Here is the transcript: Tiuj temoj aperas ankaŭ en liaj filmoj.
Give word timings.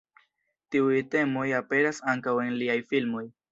Tiuj 0.75 0.95
temoj 1.17 1.45
aperas 1.59 2.01
ankaŭ 2.17 2.35
en 2.49 2.53
liaj 2.65 2.81
filmoj. 2.93 3.27